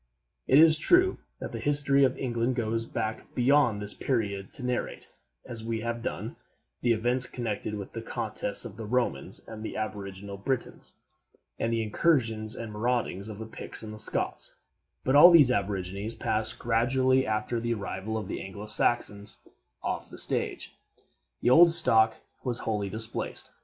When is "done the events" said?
6.01-7.27